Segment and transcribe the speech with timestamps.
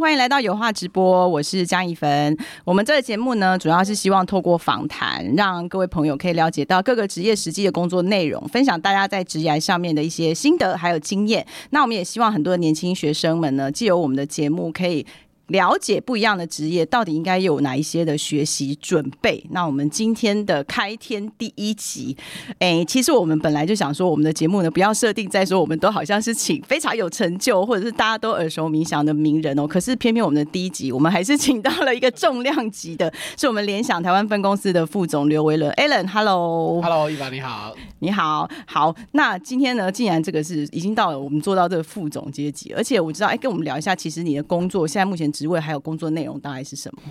[0.00, 2.34] 欢迎来到有话直播，我是江一芬。
[2.64, 11.46] 我们这个节目呢，主要是希望透过访谈，让各位朋友可以了解到各个职业实际的工作内容，分享大家在职业上面的一些心得还有经验。
[11.68, 15.04] 那我们也希望很多年轻学生们呢，既有我们的节目可以。
[15.50, 19.44] 了解不一样的职业到底应该有哪一些的学习准备？
[19.50, 22.16] 那我们今天的开天第一集，
[22.60, 29.66] 哎，其实我们本来就想说，我们的节目呢，不要设定在说我们都好像是请非常有成就或者是大家都耳熟能详的名人哦。
[29.66, 38.94] 可是偏偏我们的第一集，我们还是请到了一个重量级的，是我们联想台湾分公司的副总刘维伦 Alan，Hello，Hello，一凡你好，你好，好。
[39.12, 45.28] 那今天呢，既然这个是已经到了我们做到这个副总阶级，而且我知道，哎，跟我们聊一下，其实你的工作现在目前。
[45.40, 47.02] 职位还有工作内容大概是什么？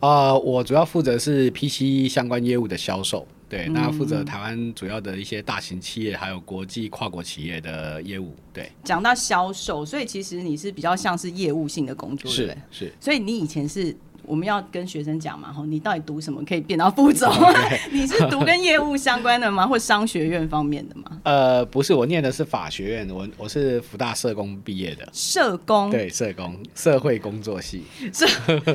[0.00, 8.68] 呃，我主要负责是 PC 相关业务的销售，对，那负责台湾主要的一些大型企业还有国际跨国企业的业务，对。
[8.82, 12.92] 讲到销售，所以其实你是比较像是业务性的工作，是是。
[13.00, 13.96] 所以你以前是。
[14.26, 17.32] 我们要跟学生讲嘛，吼，你到底读什么可以变到副总？
[17.92, 21.20] 你是读跟业务相关的吗， 或商学院方面的吗？
[21.22, 25.08] 呃，不是，我念的是法学院，我我是福大社工毕业的。
[25.12, 25.90] 社工？
[25.90, 27.84] 对，社工，社会工作系。
[28.12, 28.26] 社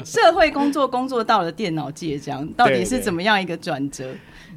[0.06, 4.10] 社会工作工作到了电脑界，这样到底是怎么样一个转折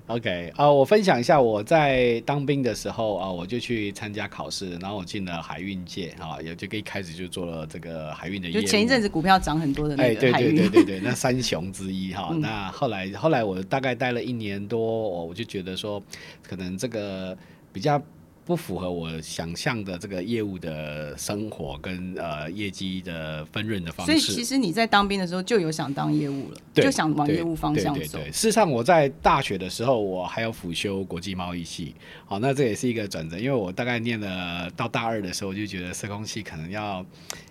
[0.07, 8.61] ？OK，啊，我分享一下我在当兵的时候啊，我就去参加考试，然后我进了海运界啊，也就一开始就做了这个海运的业务。
[8.61, 10.55] 就前一阵子股票涨很多的那个海运。
[10.55, 12.35] 对对对对对，那三雄之一哈。
[12.39, 16.03] 那后来后来我大概待了一年多，我我就觉得说，
[16.43, 17.37] 可能这个
[17.73, 18.01] 比较。
[18.45, 24.13] 不符合我想象的这个业务的生活跟呃业绩的分润的方式。
[24.13, 28.19] 所以其实你在当兵的时候就有想当业务了，就想往业务方向走。
[28.27, 31.95] 事实上，我在大学的时候我还有辅修国际贸易系，
[32.27, 37.05] 好，那这也是一个转折，因为我大概念了到大二的时候就觉得社工系可能要。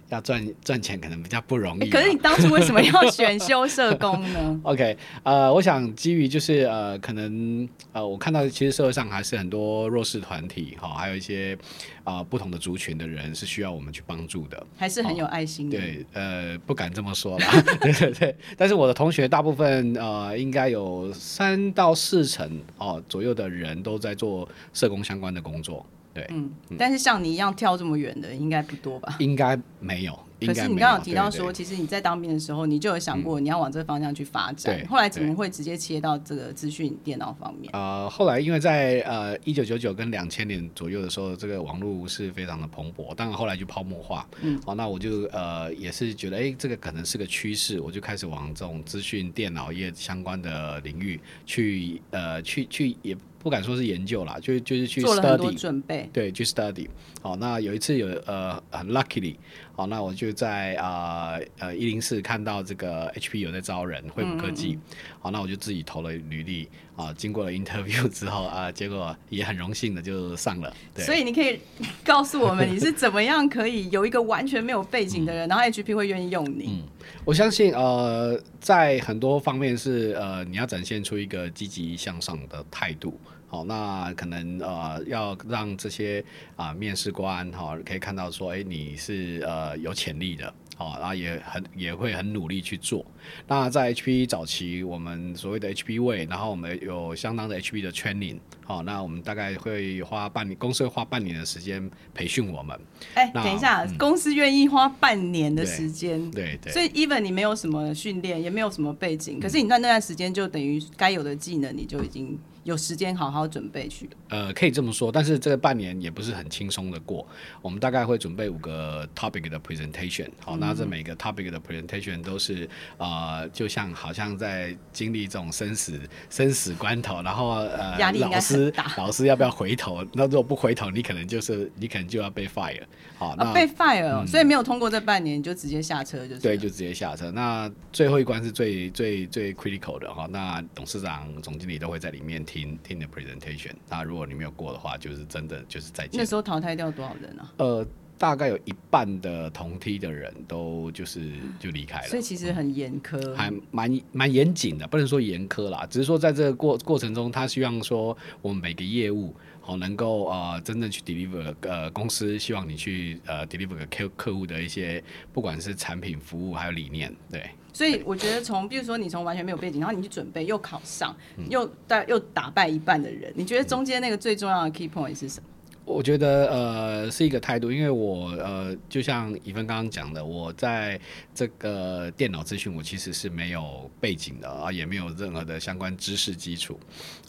[0.09, 1.89] 要赚赚钱可能比较不容易。
[1.89, 4.59] 可是你当初为什么要选修社工呢？
[4.63, 11.57] OK，呃，我想基于就是呃，可能呃，我看到其实社会上还是很多弱势团体哈，还有一些
[12.03, 15.77] 啊不同的族群的人是需要我们去帮助的，还是很有爱心的。
[15.77, 17.45] 对，呃，不敢这么说吧，
[17.81, 18.35] 对对对。
[18.57, 25.85] 但是我的同学大部分呃，应该有三到四成哦左右的人都在做社工相关的工作。
[26.13, 29.15] 对，嗯，但是像你一样跳这么远的，应该不多吧？
[29.19, 30.17] 应该没有。
[30.45, 34.85] 可是你刚刚有提到说，其实你在当兵的时候，你就有想过你要往这个方向去发展。
[34.87, 37.71] 后来怎么会直接切到这个资讯电脑方面？
[37.71, 44.27] 呃，后来因为在呃一九九九跟两千年左右的时候，这个网络是非常的蓬勃，当然后来就泡沫化。
[44.41, 53.15] 嗯，好，那我就呃也是觉得，哎，这个可能是个趋势，我就开始往这种资讯电脑业相关的领域去呃去去也。
[53.43, 56.87] 不敢说是研究啦，就就是去 study 准备，对，去 study。
[57.21, 59.35] 好，那有一次有呃很 luckily，
[59.75, 64.79] 好，那我就在啊呃一零四看到这个 HP 有在招人，惠普科技，
[65.19, 70.73] 好，那我就自己投了履历啊，经过了 interview 之后啊，结果也很荣幸的就上了。
[70.95, 71.59] 所以你可以
[72.03, 76.65] 告诉我们， 你是怎么样可以有一个完全没有背景的人，然后 HP 会愿意用你？
[76.67, 76.83] 嗯，
[77.25, 83.19] 我相信呃在很多方面是呃你要展现出一个积极向上的态度。
[83.53, 86.25] 好，那可能呃要让这些
[86.55, 93.05] 啊面试官哈可以看到说，哎，你是呃有潜力的，哦，然后也很也会很努力去做。
[93.47, 102.75] 那在 HP 早期，我们所谓的 HP 位，然后我们有相当的 HP 的 training，好，那我们大概会花半年，公司会花半年的时间培训我们。
[103.13, 106.73] 哎，等一下，公司愿意花半年的时间，对对。
[106.73, 112.35] 所以 even 你没有什么训练，也没有什么背景，可是你在那段时间就等于该有的技能，你就已经。
[112.63, 114.09] 有时间好好准备去。
[114.29, 117.27] 呃，可以这么说，但是这个半年也不是很轻松的过。
[117.61, 130.05] 我们大概会准备五个 topic 的 presentation，好，那这每个 topic 的 presentation 都是呃，就像好像在经历这种生死生死关头，然后呃，压力老师老师要不要回头？
[130.13, 132.83] 那如果不回头，你可能就是你可能就要被 fire。
[133.17, 137.29] 好，那被 fire，所以没有通过这半年就直接下车，就是对，就直接下车。
[137.31, 142.43] 那最后一关是最最最 critical 的哈，那董事长、总经理都会在里面。
[142.53, 146.19] 听听的 presentation，那如果你没有过的话，就是真的就是再见。
[146.19, 147.51] 那时候淘汰掉多少人啊？
[147.57, 165.01] 呃，大概有一半的同梯的人都就是就离开了，所以其实很严苛，还蛮蛮严谨的，不能说严苛啦，只是说在这个过过程中，他希望说我们每个业务好能够呃真正去 deliver 呃公司希望你去呃 deliver 给客客户的一些
[165.31, 167.41] 不管是产品服务还有理念，对。
[167.75, 171.15] 所以我觉得，从比如说你从完全没有背景，然后你去准备，又考上，
[171.49, 175.49] 又大又打败一半的人，你觉得中间那个最重要的 key point 是什么？
[175.85, 180.99] 我觉得呃是一个态度，因为我呃就像以芬刚刚讲的，我在
[181.35, 186.79] 这个电脑资讯我其实是没有背景的啊，也没有任何的相关知识基础。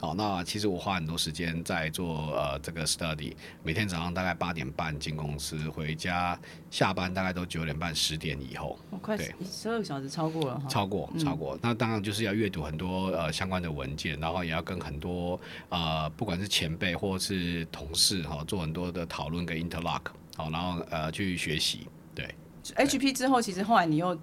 [0.01, 6.39] 好，那其实我花很多时间在做呃这个 study，每天早上大概八点半进公司，回家
[6.71, 10.69] 下班大概都九点半十点以后，我快对十二个小时超过了哈。
[10.69, 11.59] 超过超过。
[11.61, 15.39] 那当然就是要阅读很多呃相关的文件，然后也要跟很多
[15.71, 20.03] 呃不管是前辈或是同事哈、做很多的讨论跟 interlock，
[20.37, 21.87] 好，然后呃去学习。
[22.15, 22.29] 对
[22.77, 24.19] ，HP 之后，其实后来你又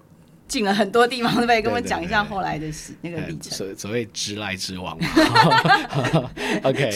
[0.48, 1.62] 进了很多地方，对不对？
[1.62, 3.52] 跟我讲一下后来的事那个呃历程。
[3.52, 5.06] 所所谓直来直往嘛。
[6.64, 6.90] OK，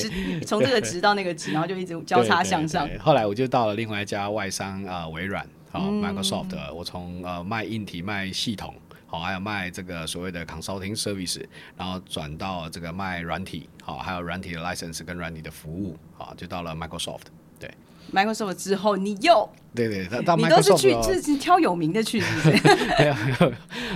[0.47, 8.75] 从这个直到那个直，然后就一直交叉向上后来我就到了另外一家外商啊、呃微软，好、嗯 Microsoft，我从呃卖硬体卖系统。
[9.07, 11.45] 好，还有卖这个所谓的 consulting service，
[11.77, 17.23] 然后转到这个卖软体，好，还有软体的 license 跟软体的服务，好，就到了 Microsoft。
[17.59, 17.71] 对
[18.13, 22.75] ，Microsoft 之后，你又对对，到到你都是去，哦这是挑有名的去，是不是？
[22.99, 23.53] 没有没有，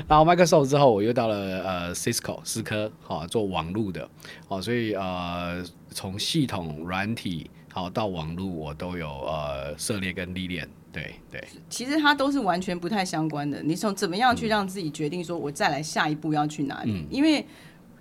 [0.06, 4.08] 然后 Microsoft 之后，我又到了呃 Cisco 思科，好、做网路的，
[4.48, 11.42] 好、所以呃从系统软体好、到网路，我都有呃涉猎跟历练，对对。
[11.68, 13.62] 其实它都是完全不太相关的。
[13.62, 17.04] 你从怎么样去嗯让自己决定说，我再来下一步要去哪里？
[17.10, 17.44] 因为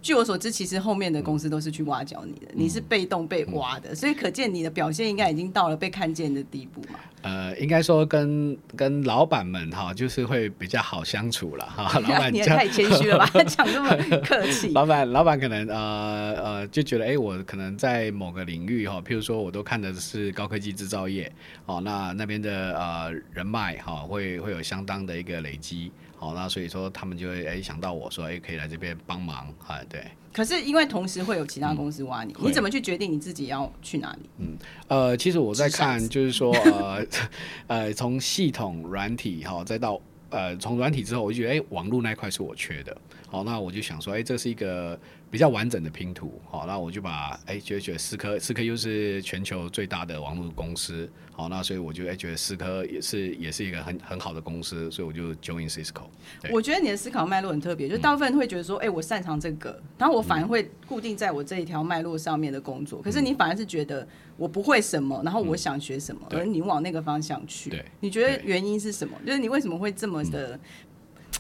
[0.02, 7.00] 据我所知，其实后面的公司都是去挖角你的，你是被动被挖的，所以可见你的表现应该已经到了被看见的地步嘛。
[7.22, 12.00] 呃，应该说跟跟老板们哈，就是会比较好相处了哈。
[12.00, 13.90] 老板你也太谦虚了吧， 讲这么
[14.24, 14.72] 客气。
[14.72, 21.30] 老板老板可能呃呃就觉得，哎、我可能在某个领域哈，譬如说我都看的是高科技制造业，
[21.66, 30.04] 哦，那那边的呃人脉哈、会会有相当的一个累积，好、那所以说他们就会哎、想到我说，哎、可以来这边帮忙啊，对。
[30.34, 34.30] 可是因为同时会有其他公司挖你，会你怎么去决定你自己要去哪里？
[34.38, 34.58] 嗯
[34.88, 37.06] 呃，其实我在看， 就是说，呃，
[37.68, 40.00] 呃，从系统软体哈，再到
[40.30, 42.96] 呃，从软体之后，我就觉得，哎、网络那一块是我缺的，
[43.28, 45.00] 好，那我就想说，哎、这是一个
[45.32, 56.04] 比较完整的拼图，好，那我就把，哎、觉得觉得思科，思科又是全球最大的网络公司，好，那所以我就哎、觉得思科也是也是一个很很好的公司，所以我就 join Cisco。
[56.52, 63.02] 我觉得你的思考脉络很特别，就大部分人会觉得说，哎、我擅长这个，然后我反而会固定在我这一条脉络上面的工作。
[63.02, 67.70] 可是你反而是觉得我不会什么，然后我想学什么，对而你往那个方向去。
[67.70, 69.16] 对，你觉得原因是什么？
[69.26, 70.60] 就是你为什么会这么的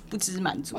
[0.09, 0.77] 不知满足？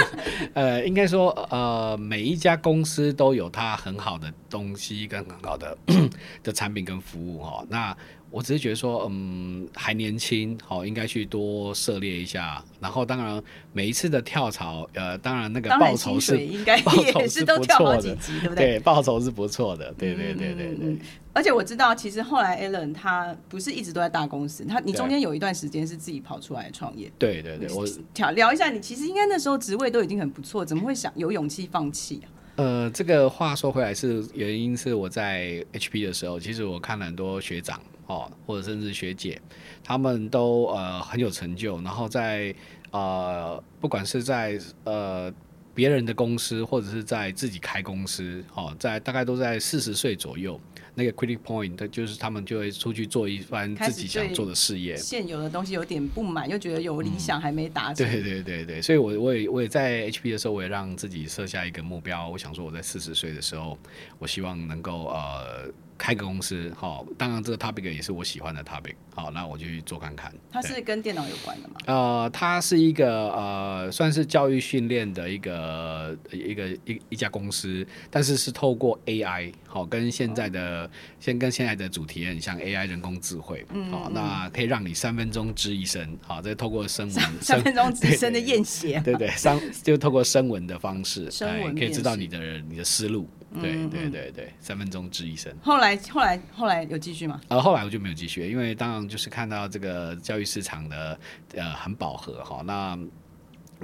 [0.54, 5.76] 呃，应该说，呃，每一家公司都有它很好的东西跟很好的
[6.42, 7.64] 的产品跟服务哦。
[7.68, 7.96] 那
[8.32, 12.64] 我只是觉得说，嗯，还年轻，好，应该去多涉猎一下。
[12.80, 13.40] 然后，当然
[13.72, 18.64] 每一次的跳槽，呃，当然那个报酬是水应该也是不都跳好几级，对不对？
[18.64, 20.96] 对，报酬是不错的，对对对对对。
[21.34, 27.12] 而且我知道，其实后来 Alan 他不是一直都在大公司，他你中间有一段时间是自己跑出来创业。
[27.18, 27.86] 对对对，我
[28.16, 32.26] 聊聊一下，你其实应该那时候职位都已经很不错，怎么会想有勇气放弃啊？
[32.56, 37.80] 呃，这个话说回来是原因是我在 HP 的时候，其实我看了很多学长
[38.12, 39.40] 哦，或者甚至学姐，
[39.82, 42.54] 他们都呃很有成就，然后在
[42.90, 45.32] 呃不管是在呃
[45.74, 50.60] 别人的公司，或者是在自己开公司，哦，在大概都在四十岁左右，
[50.94, 58.06] 那个 critic point 就是他们就会出去做一番自己想做的事业，现有的东西有点不满，又觉得有理想还没达成。
[58.06, 63.78] 对对对对，所以我我也我也在 HP 的时候，我也让自己设下一个目标，我想说我在四十岁的时候，
[64.18, 65.70] 我希望能够呃
[66.02, 70.34] 开个公司，好、当然这个 topic 也是我喜欢的 topic，好、那我就去做看看。
[70.50, 71.76] 它是跟电脑有关的吗？
[71.86, 80.90] 呃，它是一个呃，算是教育训练的一个一个一一家公司，但是是透过 AI，好、跟现在的
[81.20, 93.28] 先跟现在的主题很像 AI 人工智慧，好、那可以让你三分钟知一声，好、这透过声纹三分钟直升的 对对验血，对对，三就透过声纹的方式，声可以知道你的你的思路。
[93.60, 95.52] 对嗯对对对，三分钟治一声。
[95.62, 97.40] 后来后来后来有继续吗？
[97.48, 101.18] 呃，后来我就没有继续，因为当然就是看到这个教育市场的
[101.54, 102.98] 呃很饱和哈，那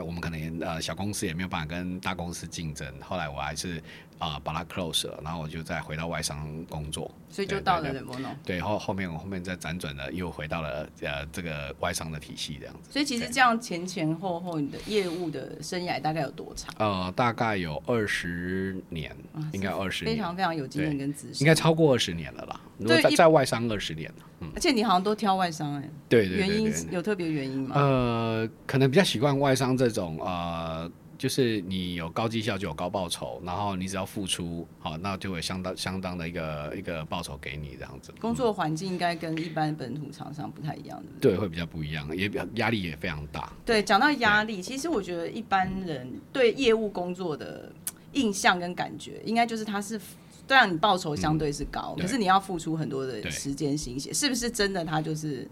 [0.02, 3.82] 我们可能呃小公司也没有办法跟大公司竞争，后来我还是
[4.18, 7.10] 啊、把它 close 了，然后我就再回到外商工作。
[7.30, 7.94] 所以就到了
[8.42, 12.90] 对 e 后后面我后面再辗转的，又回到了呃这个外商的体系这样子。
[12.90, 16.74] 所以其实这样前前后后，你的业务的生涯大概有多长？
[16.78, 19.14] 呃，大概有二十年，
[19.52, 22.60] 应该二十年，非常非常有经验跟资深，应该超过二十年了啦。
[22.78, 26.72] 如果对在在外商二十年了，嗯，而且你好像都挑外商哎、对对对原因。
[26.90, 27.76] 有特别原因吗？
[27.78, 38.12] 呃，可能比较习惯外商这种呃就是你有高绩效就有高报酬，然后你只要付出，好，那就会相当相当的一个一个报酬给你这样子。
[38.20, 41.32] 工作环境应该跟一般本土厂商不太一样，对不对？
[41.32, 43.52] 对，会比较不一样，也比较压力也非常大。
[43.66, 47.70] 对，讲到压力，其实我觉得一般人对业务工作的
[48.12, 50.00] 印象跟感觉，应该就是它是。
[50.46, 54.82] 虽然你报酬相对是高，可是你要付出很多的时间心血，是不是真的？
[54.82, 55.46] 它就是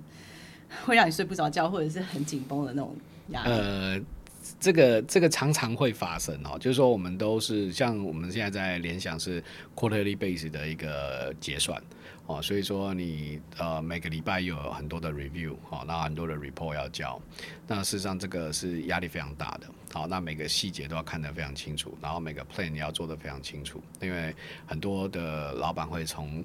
[0.86, 2.96] 会让你睡不着觉，或者是很紧绷的那种
[3.28, 3.50] 压力。
[3.50, 4.00] 呃，
[4.58, 9.42] 这个这个常常会发生哦，就是说我们都是像我们现在在联想是
[9.74, 11.80] quarterly base 的一个结算
[12.26, 17.20] 哦，所以说你呃每个礼拜又有很多的 review 哦，那很多的 report 要交，
[17.66, 19.66] 那事实上这个是压力非常大的。
[19.92, 24.34] 好，那每个细节都要看得非常清楚，然后每个 plan 你要做得非常清楚，因为
[24.66, 26.44] 很多的老板会从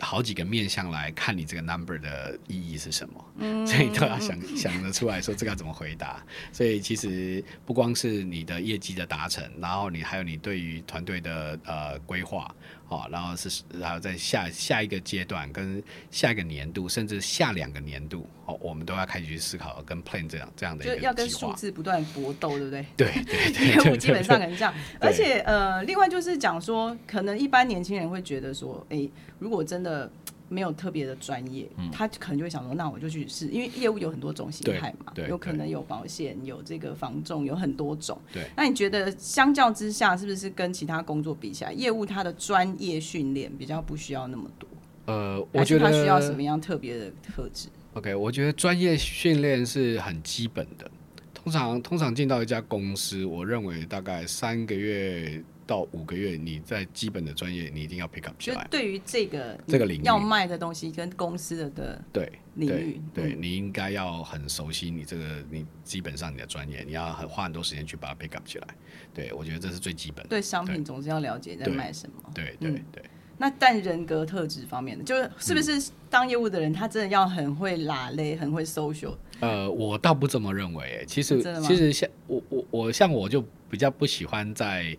[0.00, 6.24] 好几个面向来看你这个 number 的意义是什么，所以都要想想得出来说这个要怎么回答。
[6.52, 12.54] 所以其实不光是你的业绩的达成，然后你还有你对于团队的呃规划。
[12.88, 22.86] 好，然后是，然后在下下一个阶段，跟下一个年度，甚至下两个年度，哦，我们都要开始去思考跟 plan 这样这样的一个就要跟数字不断搏斗，对不对？
[22.96, 24.72] 对对对，业务 基本上可能这样。
[25.00, 30.10] 而且呃，另外就是讲说，可能一般年轻人会觉得说，哎，如果真的。
[30.48, 38.16] 没有特别的专业，他可能就会想说，那我就去试，因为业务有很多种形态嘛，有可能有保险，有这个防重，有很多种。
[38.32, 44.68] 对，那你觉得相较之下，是不是跟其他工作比起来，业务它的专业训练比较不需要那么多？
[45.06, 50.90] 呃，我觉得它需要什么样特别的特质？OK，我觉得专业训练是很基本的。
[51.34, 55.42] 通常，通常进到一家公司，我认为大概三个月。
[55.66, 58.66] 到五个月，你在基本的专业，你一定要 pick up 起来。
[58.70, 68.68] 对于这个这个领域要卖的东西跟公司的的对领域，对你应该要很熟悉你这个你基本上你的专业，你要很花很多时间去把它 pick up 起来。
[69.12, 70.28] 对我觉得这是最基本的。
[70.28, 72.30] 对商品总是要了解在卖什么。
[72.32, 73.02] 对对对。
[73.36, 79.16] 那但人格特质方面的，就是是不是当业务的人，他真的要很会拉嘞，很会 social？
[79.40, 81.04] 呃，我倒不这么认为。
[81.08, 84.96] 其实其实像我我我像我就比较不喜欢在。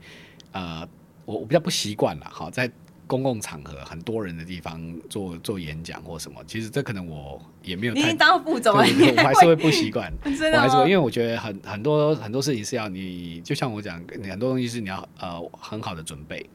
[0.52, 0.88] 呃，
[1.26, 2.72] 我我比较不习惯了，好，在
[3.06, 7.94] 公共场合很多人的地方做做演讲或什么，其实这可能我也没有。
[7.94, 10.12] 你当副总， 我还是会不习惯。
[10.24, 16.46] 我还是会，因为我觉得很很多很多事情是要你，就像我讲，你很多东西是你要呃很好的准备。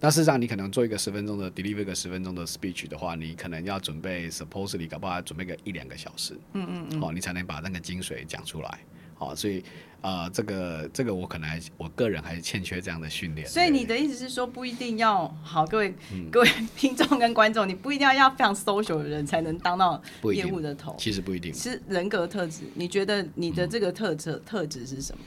[0.00, 8.78] 那事实上，你可能做一个十分钟的 deliver 一个十分钟的 speech 的话，你可能要准备 supposedly 搞不好准备个一两个小时，嗯嗯嗯，哦，你才能把那个精髓讲出来。
[9.18, 9.62] 好，所以
[10.00, 13.46] 呃，这个这个我可能还我个人还是欠缺这样的训练。
[13.48, 15.92] 所以你的意思是说，不一定要好，各位
[16.30, 20.00] 各位听众跟观众，你不一定要要非常 social 的人才能当到
[20.32, 20.94] 业务的头。
[20.98, 22.62] 其实不一定，是人格特质。
[22.74, 25.20] 你觉得你的这个特质特质是什么？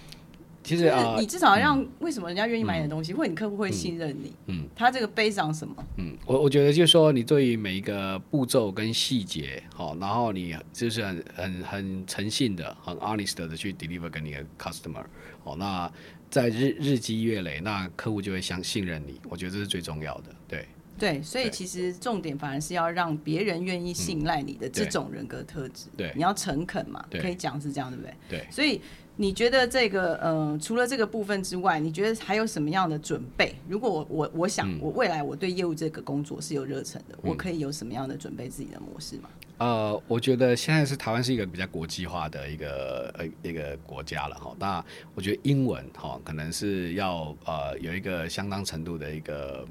[0.64, 4.32] 其实啊，你至少让为什么人家愿意买你的东西，或者你客户会信任你？
[4.46, 5.76] 嗯，他这个背上什么？
[5.98, 15.04] 嗯，我我觉得就是说，你对于每一个步骤跟细节，好，然后你就是很很很诚信的、很 honest 的去 deliver 给你的 customer，
[15.44, 15.92] 好，那
[16.30, 19.20] 在日日积月累，那客户就会相信任你。
[19.30, 20.66] 我觉得这是最重要的，对。
[21.02, 25.88] 对，所以其实重点反而是要让别人愿意信赖你的这种人格特质。
[25.98, 28.14] 对，你要诚恳嘛，可以讲是这样，对不对？
[28.30, 28.80] 对，所以。
[29.18, 33.54] 你觉得这个呃，除了这个部分之外，你觉得还有什么样的准备？
[33.68, 39.30] 如果我我我想我未来我对业务这个工作是有热忱的，我可以有什么样的准备自己的模式吗？
[39.58, 44.56] 呃，我觉得现在是台湾是一个比较国际化的一个呃一个国家了哈。
[44.58, 49.68] 那我觉得英文哈可能是要呃有一个相当程度的一个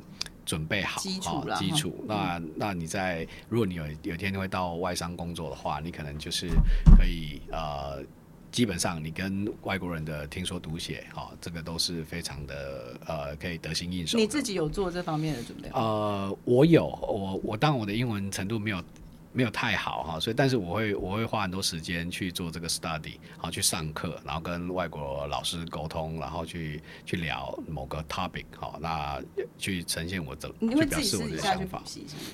[0.50, 2.04] 准备好基础基础。
[2.08, 6.48] 那那你在如果你有有一天会到外商工作的话，你可能就是
[6.98, 8.02] 可以呃。
[8.52, 14.18] 基本上，你跟外国人的听说读写，哈，这个都是非常的呃，可以得心应手。
[14.18, 15.78] 你自己有做这方面的准备吗？
[15.78, 18.82] 呃，我有，我我当然我的英文程度没有
[19.32, 29.20] 没有太好哈，所以但是我会我会花很多时间去做这个 study，好去上课，然后跟外国老师沟通，然后去去聊某个 topic，好，那
[29.56, 31.82] 去呈现我的，去表示我的想法。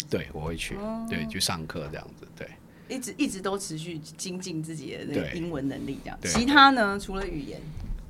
[0.08, 0.76] 对，我会去，
[1.08, 2.48] 对，去上课这样子，对。
[2.88, 6.18] 一直一直都持续精进自己的那个英文能力，这样。
[6.22, 6.96] 其他呢？
[6.96, 7.60] 除了语言，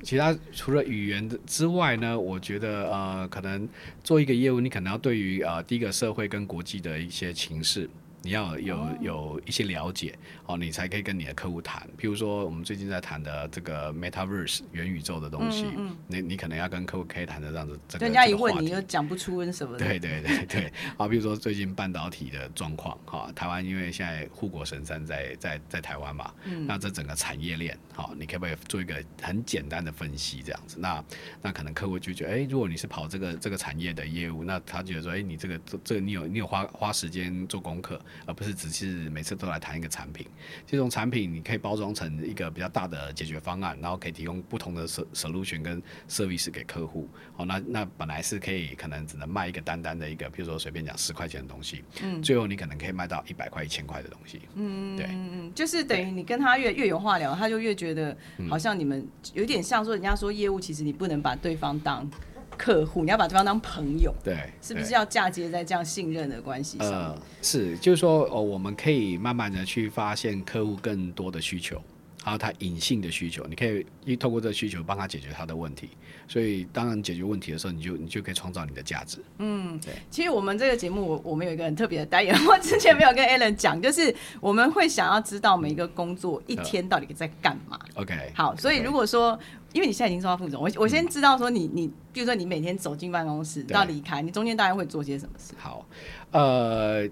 [0.03, 2.19] 其他除了语言的之外呢？
[2.19, 3.67] 我觉得呃，可能
[4.03, 7.89] 做一个业务，你可能要对于呃第一个社会跟国际的一些情势，
[8.27, 10.13] 你要有有一些了解
[10.47, 11.81] 哦，你才可以跟你的客户谈。
[11.97, 15.65] 譬如说，我们最近在谈的这个 Metaverse 元宇宙的东西，
[16.07, 17.79] 你你可能要跟客户可以谈的这样子。
[18.01, 19.77] 人家一问你又讲不出什么。
[19.77, 26.33] 对对对 对，啊，比如说最近半导体的状况，哈，台湾因为现在护国神山在在在台湾嘛，
[26.65, 30.75] 那这整个产业链，好，你可不可以做一个很简单的分析这样子？
[30.81, 31.01] 那
[31.41, 40.25] 那可能客户就觉得，哎，如果你是跑这个这个产业的业务，那他觉得说，哎，你这个这个你有你有花花时间做功课，而不是只是每次都来谈一个产品。
[40.65, 47.07] 这种产品你可以包装成一个比较大的解决方案，然后可以提供不同的 solution 跟 service 给客户。
[47.35, 54.41] 好，那那本来是可以可能只能卖一个单单的一个，比如说随便讲十块钱的东西，嗯，最后你可能可以卖到一百块、一千块的东西。
[54.55, 58.15] 嗯，对，嗯，就是等于你跟他越越有话聊，他就越觉得
[58.49, 62.09] 好像你们有点像说，人家说业务其实你不能把对方当。
[62.57, 66.89] 客户，你要把对方当朋友，对，是不是要嫁接在这样信任的关系上？
[66.89, 71.81] 呃，是，就是说，哦，我们可以慢慢的去发现客户更多的需求，
[72.27, 75.91] 还有他隐性的需求，你可以一透过这个需求帮他解决他的问题。
[76.27, 79.19] 所以，当然解决问题的时候，你就你就可以创造你的价值。
[79.37, 79.93] 嗯，对。
[80.11, 87.79] 其实我们这个节目，我我们有一个很特别的单元， 我之前没有跟 Alan 讲，就是我们会想要知道每一个工作一天到底在干嘛。
[87.95, 88.13] OK。
[88.35, 89.39] 好，所以如果说，
[89.71, 95.53] 因为你现在已经做到副总，我我先知道说你你，比如说你每天走进办公室到离开，你中间大概会做些什么事？
[95.57, 95.87] 好，
[96.31, 97.07] 呃。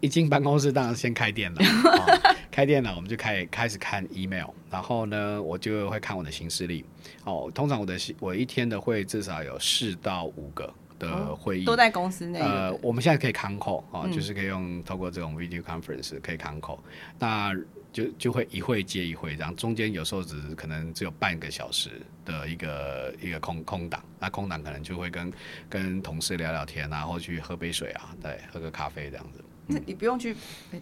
[0.00, 1.60] 一进办公室，当然先开电脑。
[2.58, 6.84] 开电脑，我们就开开始看 email，然后呢，我就会看我的行事历。
[7.22, 12.40] 哦，通常我的我一天的会至少有四到五个的会议，都在公司内。
[12.40, 16.80] 呃，我们现在可以 c o n call 哦，就是可以用透过这种 video conference 可以 c o n call，
[17.16, 17.54] 那
[17.92, 21.90] 就就会一会接一会，这样中间有时候只是可能只有半个小时
[22.24, 25.32] 的一个一个空空档，那空档可能就会跟
[25.68, 29.44] 跟同事聊聊天啊，或去喝杯水啊，对，喝个咖啡这样子。
[29.86, 30.34] 你不用去，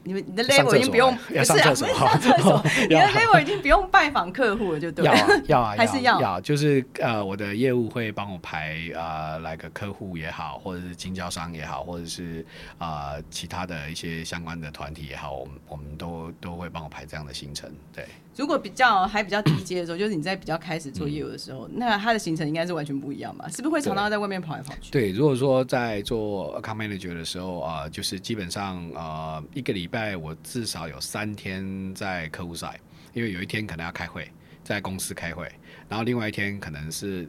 [0.05, 5.05] 你们你的 level 已经不用，不是啊，不是上厕所， 你的 level 已经不用拜访客户了，就对。
[5.05, 12.47] 要啊，要啊， 还是要要，就是呃，我的业务会帮我排呃，来个客户也好，或者是经销商也好，或者是
[12.79, 18.07] 啊其他的一些相关的团体也好，我们我们都都会帮我排这样的行程，对。
[18.37, 23.49] 如果比较还比较低阶的时候，就是你在比较开始做业务的时候，那他的行程应该是完全不一样吧？
[23.49, 24.91] 是不是会常常在外面跑来跑去？
[24.91, 32.79] 对，如果说在做 account manager 的时候啊，就是基本上呃一个礼拜我至少有三天在客户赛，
[33.15, 34.31] 因为有一天可能要开会，
[34.63, 35.51] 在公司开会，
[35.89, 37.27] 然后另外一天可能是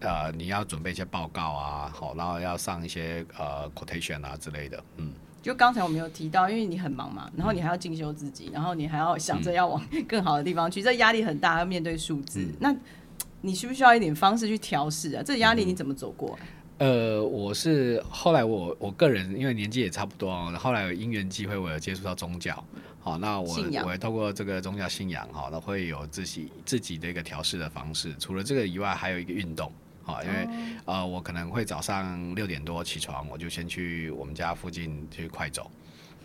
[0.00, 5.12] 呃你要准备一些报告啊，好，然后要上一些呃 quotation 啊之类的，嗯。
[5.44, 12.48] 就刚才我们有提到，因为你很忙嘛，然后你还要进修自己，然后你还要想着要往 更好的地方去，这压力很大，要面对数字。
[12.58, 12.74] 那
[13.42, 15.22] 你需不需要一点方式去调试啊？
[15.22, 16.38] 这压力你怎么走过？
[16.78, 22.64] 呃，我是后来我我个人因为年纪也差不多，后来有因缘机会，我有接触到宗教，
[23.00, 28.14] 好，那我我会透过这个宗教信仰，哈，那会有自己自己的一个调试的方式。
[28.18, 29.70] 除了这个以外，还有一个运动。
[30.04, 30.48] 好，因为
[30.84, 35.70] 呃，我可能会早上六点多起床，我就先去我们家附近去快走。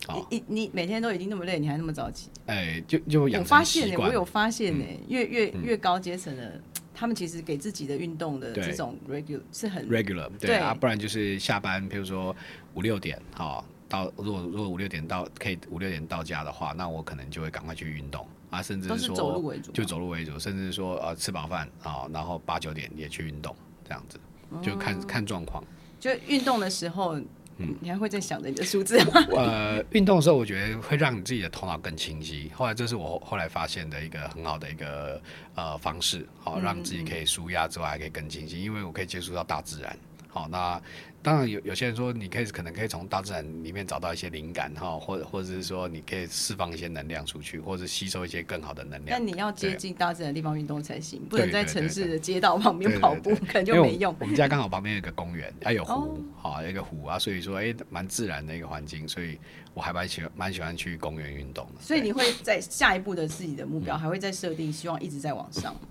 [0.08, 2.30] 好，你你每天都已经那么累，你还那么早起？
[2.46, 4.10] 哎，就就养成习惯。
[4.10, 6.62] 我有发现呢，越越越高阶层的，
[6.94, 12.36] 他们其实给自己的运动的这种 regular 是很 regular，对啊，不然就是下班，比如说
[12.76, 18.26] 五六点，哦到，如果如果五六点到可以五六点到家的话，那我可能就会赶快去运动。
[18.50, 23.56] 啊，甚至说走路为主，就走路为主，甚至说呃吃饱饭啊，然后八九点也去运动。
[23.90, 24.20] 这样子，
[24.62, 25.64] 就看看状况。
[26.00, 27.18] 就运动的时候，
[27.58, 29.12] 嗯，你还会在想着你的数字吗？
[29.36, 32.52] 呃，运动的时候，我觉得会让你自己的头脑更清晰。
[32.54, 35.20] 后来，这是我后来发现的一个很好的一个
[35.56, 39.98] 呃方式，好让自己可以舒压之外，还可以更清晰，因为我可以接触到大自然。
[40.30, 40.82] 好，那。
[41.22, 49.20] 当然有有些人说，你可以可能可以从大自然里面找到一些灵感哈，或者或者是说你可以释放一些能量出去，或者吸收一些更好的能量。
[49.20, 54.16] 但你要接近大自然的地方运动才行，不能在城市的街道旁边跑步，可能就没用。
[54.18, 59.38] 我们家刚好旁边有个公园，还有湖，好一个湖啊，所以说哎，蛮自然的一个环境，所以
[59.74, 61.82] 我还蛮喜欢蛮喜欢去公园运动的。
[61.82, 65.82] 所以你会在下一步的自己的目标，还会再设定，希望一直在往上吗？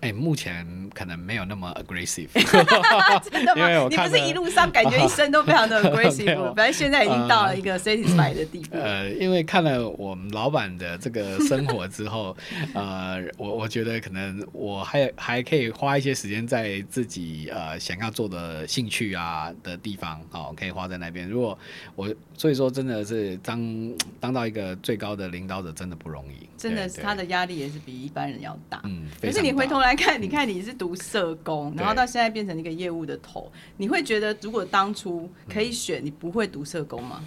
[0.00, 2.28] 哎，目前可能没有那么 aggressive，
[3.30, 3.88] 真的吗？
[3.88, 8.76] 你不是一路上感觉一生都非常的 aggressive，反正现在已经到了一个 satisfied 的地步。
[8.76, 12.36] 呃，因为看了我们老板的这个生活之后，
[12.74, 21.26] 呃，我我觉得可能我还还可以花一些时间在自己呃想要做的兴趣啊的地方，好，可以花在那边。
[21.26, 21.58] 如果
[21.94, 28.80] 我所以说真的是当当到一个最高的领导者，真的不容易，真的是他的压力也是比一般人要大。
[28.84, 29.94] 嗯，可是你回头来。
[29.94, 37.24] 看，你看你是读社工，然后到现在变成一个业务的头，你会觉得如果当初可以选，你不会读社工吗？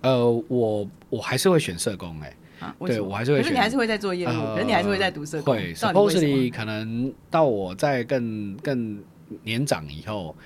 [0.00, 3.44] 呃，我我还是会选社工哎、啊，对我还是会选。
[3.44, 5.72] 可是你还是会在做业务，呃可是你还是会在读社工，会。
[5.74, 8.98] 到底为什么，supposedly 可能到我在更更
[9.44, 10.36] 年长以后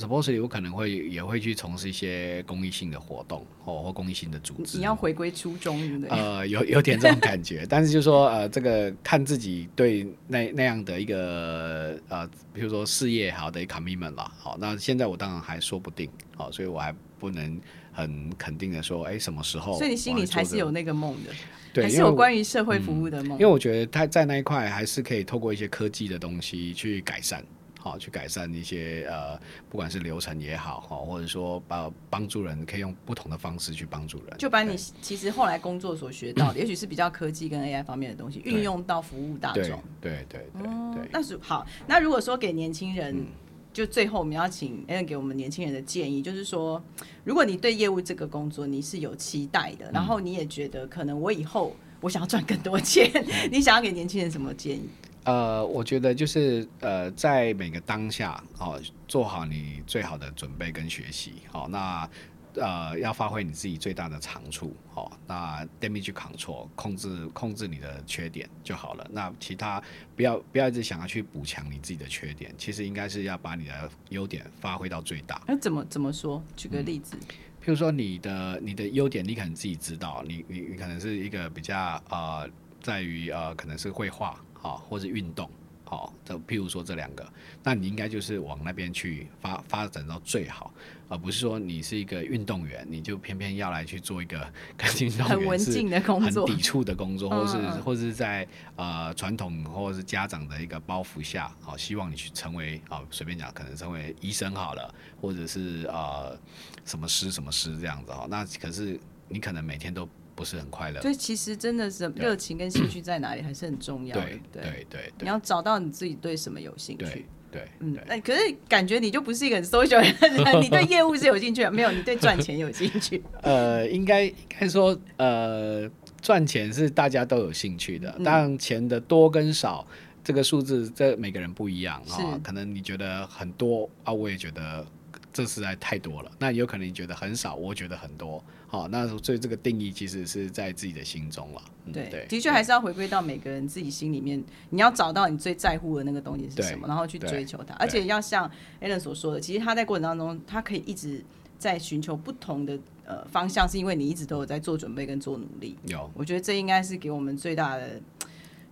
[0.00, 4.78] ，supposedly 我可能会也会去从事一些公益性的活动哦，或公益性的组织。
[4.78, 6.08] 你要回归初衷，对不对？
[6.08, 17.60] 呃，有 有点这种感觉，但是就说呃，这个看自己对那那样的一个呃，比如说事业好的 commitment 啦，好，那现在我当然还说不定，好，所以我还不能
[17.92, 19.76] 很肯定的说，哎，什么时候？
[19.76, 21.30] 所以你心里还是有那个梦的，
[21.72, 23.46] 对，还是我有关于社会服务的梦因为。
[23.46, 27.44] 我觉得他在那一块还是可以透过一些科技的东西去改善，
[27.80, 39.82] 好、去改善一些呃，不管是流程也好，哈、或者说帮帮助人，可以用不同的方式去帮助人，就把你其实后来工作所学到的，也许是比较科技跟 AI 方面的东西，运用到服务大众。
[40.00, 41.66] 对对对哦对，那是好。
[41.86, 43.26] 那如果说给年轻人，嗯
[43.72, 46.82] 就最后我们要请 l n 给我们年轻人的建议，就是说，
[47.22, 53.08] 如果你对业务这个工作你是有期待嗯的，然后你也觉得可能我以后我想要赚更多钱，
[53.48, 54.88] 你想要给年轻人什么建议？
[55.24, 62.08] 呃，我觉得就是呃，在每个当下，哦，做好你最好的准备跟学习，好、那
[62.54, 69.06] 呃，要发挥你自己最大的长处，好、那 damage control 控制控制你的缺点就好了。
[69.12, 69.80] 那其他
[70.16, 75.40] 不要不要一直想要去补强你自己的缺点，其实应该是要把你的优点发挥到最大。
[75.46, 76.42] 那怎么怎么说？
[76.56, 77.14] 举个例子，
[77.62, 82.48] 譬如说你的你的优点，你可能自己知道，你你你可能是一个比较呃，
[82.82, 85.48] 在于呃，可能是绘画好、或者运动
[85.84, 87.28] 好、这譬如说这两个，
[87.64, 90.72] 那你应该就是往那边去发发展到最好，
[91.08, 94.38] 而不是说你是一个运动员，你就偏偏要来去做一个
[94.76, 98.46] 跟运动很员是文静的工作很抵触的工作， 或是或是在
[98.76, 106.38] 呃传统或者是家长的一个包袱下，好、希望你去成为啊、随便讲，可能成为医生好了，或者是呃
[106.84, 108.96] 什么师什么师这样子哈、那可是
[109.28, 110.08] 你可能每天都
[110.40, 111.00] 不是很快乐。
[111.00, 114.22] 所以其实真的是热情跟兴趣在哪里还是很重要的。
[114.22, 117.68] 对对对你对要找到你自己对什么有兴趣对。
[117.80, 121.90] 嗯对，那可是感觉你就不是一个很 social 的人，你对业务是有兴趣的，没有？
[121.90, 123.22] 你对赚钱有兴趣。
[123.42, 125.90] 呃，应该应该说呃，
[126.22, 129.86] 赚钱是大家都有兴趣的，嗯当然钱的多跟少。
[130.22, 134.86] 这个数字，这每个人不一样啊、是可能你觉得很多啊，我也觉得
[135.32, 136.30] 这实在太多了。
[136.38, 138.44] 那有可能你觉得很少，我觉得很多。
[138.70, 141.62] 好、那所以这个定义其实是在自己的心中了。
[141.86, 147.74] 嗯、对，对，的确还是要回归到每个人自己心里面，你要找到你最在乎的那个东西是什么，然后去追求它。
[147.74, 148.48] 而且要像
[148.80, 151.20] Alan 所说的，其实他在过程当中，他可以一直
[151.58, 155.76] 在寻求不同的呃方向，是因为你一直都有在做准备跟做努力。
[155.86, 158.00] 有我觉得这应该是给我们最大的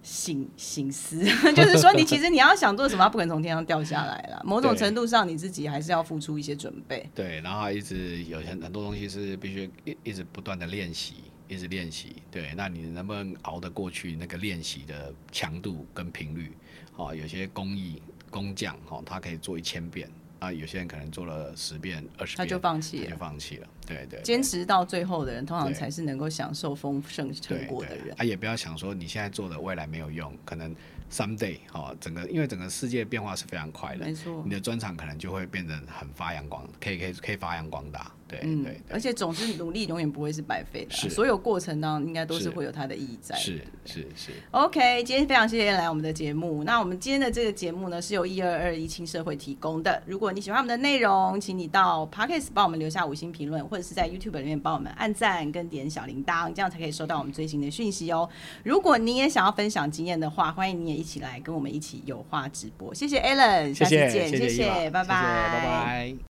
[0.03, 1.19] 醒醒思，
[1.55, 4.41] 就是说你其实你要想做什么，它不可能从天上掉下来了。
[4.45, 7.09] 某种程度上，你自己还是要付出一些准备。
[7.15, 11.15] 对，然后一直有很很多东西是必须一一直不断的练习，
[11.49, 12.17] 一直练习。
[12.31, 16.53] 对，那你能不能熬得过去那个练习的强度跟频率？
[16.97, 20.09] 哦，有些工艺工匠哦，他可以做一千遍，
[20.39, 23.17] 啊，有些人可能做了十遍、二十遍，他就放弃了他就。
[23.17, 23.69] 放弃了。
[23.87, 28.15] 对对，坚持到最后的人，通常才是能够享受丰盛成果的人。
[28.19, 30.75] 啊，也不要想说你现在做的未来没有用，可能
[31.11, 38.13] someday 哦，整个因为整个世界变化是非常快的没，错你，的专长可能就会变得很发扬光，可以可以可以发扬光大。
[38.29, 43.41] 对嗯而且总之努力永远不会是白费的啊，所有过程当中应该都是是会有它的意义在的。
[43.41, 44.33] 是是是。
[44.51, 46.63] OK，今天非常谢谢来我们的节目。
[46.65, 50.03] 那我们今天的这个节目呢，是由一二二一青社会提供的。
[50.07, 58.29] 如果你喜欢我们的内容，请你到 Podcast 帮我们留下五星评论，或者是在 YouTube 里面帮我们按赞跟点小铃铛，这样才可以收到我们最新的讯息哦。
[58.63, 62.95] 如果你也想要分享经验的话，欢迎你也一起来跟我们一起有话直播。
[62.95, 66.28] 谢谢 Alan，下次谢谢见，谢谢拜拜拜拜。